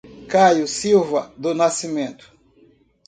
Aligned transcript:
Caio 0.31 0.65
Silva 0.67 1.31
do 1.37 1.53
Nascimento 1.53 2.33